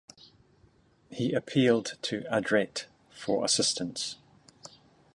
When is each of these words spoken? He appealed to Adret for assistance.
He 1.11 1.31
appealed 1.33 1.99
to 2.01 2.21
Adret 2.31 2.85
for 3.11 3.45
assistance. 3.45 4.15